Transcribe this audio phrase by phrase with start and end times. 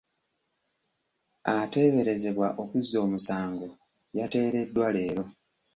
[1.57, 3.67] Ateeberezebwa okuzza omusango,
[4.17, 5.23] yateereddwa leero.